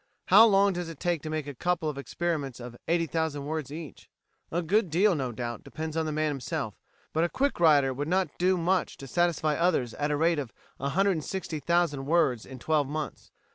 [0.29, 4.09] How long does it take to make a couple of experiments of 80,000 words each?
[4.51, 6.79] A good deal, no doubt, depends on the man himself,
[7.13, 10.51] but a quick writer would not do much to satisfy others at the rate of
[10.77, 13.29] 160,000 words in twelve months.